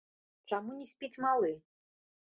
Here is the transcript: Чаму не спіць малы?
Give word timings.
Чаму 0.53 0.71
не 0.79 0.87
спіць 0.93 1.13
малы? 1.27 1.53